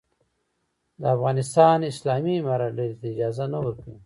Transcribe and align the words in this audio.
د 0.99 1.01
افغانستان 1.15 1.77
اسلامي 1.91 2.35
امارت 2.41 2.69
ډلې 2.77 2.95
ته 2.99 3.05
اجازه 3.13 3.45
نه 3.53 3.57
ورکوي. 3.65 3.97